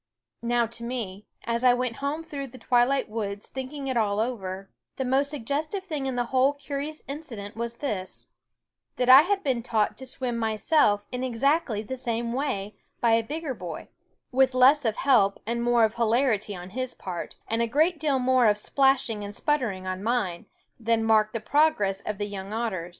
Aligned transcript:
Now 0.41 0.65
to 0.65 0.83
me, 0.83 1.27
as 1.43 1.63
I 1.63 1.75
went 1.75 1.97
home 1.97 2.23
through 2.23 2.47
the 2.47 2.57
twilight 2.57 3.07
woods 3.07 3.49
thinking 3.49 3.87
it 3.87 3.95
all 3.95 4.19
over, 4.19 4.71
the 4.95 5.05
most 5.05 5.29
suggestive 5.29 5.83
thing 5.83 6.07
in 6.07 6.15
the 6.15 6.25
whole 6.33 6.53
curious 6.53 7.03
incident 7.07 7.55
was 7.55 7.75
& 7.75 7.75
this: 7.85 8.25
that 8.95 9.11
I 9.11 9.21
had 9.21 9.43
been 9.43 9.61
taught 9.61 9.99
to 9.99 10.07
swim 10.07 10.39
myself 10.39 11.05
in 11.11 11.23
exactly 11.23 11.83
the 11.83 11.97
same 11.97 12.33
way 12.33 12.77
by 12.99 13.11
a 13.11 13.21
bigger 13.23 13.53
boy 13.53 13.89
with 14.31 14.55
less 14.55 14.85
of 14.85 14.95
help 14.95 15.39
and 15.45 15.61
more 15.61 15.83
of 15.83 15.93
hilarity 15.93 16.55
on 16.55 16.71
his 16.71 16.95
part, 16.95 17.35
and 17.47 17.61
a 17.61 17.67
great 17.67 17.99
deal 17.99 18.17
more 18.17 18.47
of 18.47 18.57
splashing 18.57 19.23
and 19.23 19.35
sputtering 19.35 19.85
on 19.85 20.01
mine, 20.01 20.47
than 20.79 21.03
marked 21.03 21.31
the 21.33 21.39
progress 21.39 22.01
of 22.07 22.17
the 22.17 22.25
young 22.25 22.51
otters. 22.51 22.89